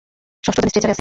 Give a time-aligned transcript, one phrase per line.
[0.43, 0.89] ষষ্ঠজন স্ট্রেচারে আছে।